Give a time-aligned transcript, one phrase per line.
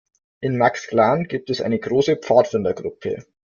[0.41, 3.23] In Maxglan gibt es eine große Pfadfindergruppe.